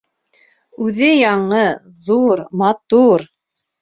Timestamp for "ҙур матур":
2.07-3.29